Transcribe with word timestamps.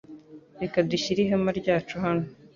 Reka 0.61 0.77
dushyire 0.91 1.19
ihema 1.23 1.51
ryacu 1.59 1.95
hano. 2.03 2.25